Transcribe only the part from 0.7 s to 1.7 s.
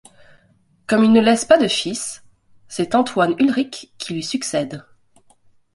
Comme il ne laisse pas de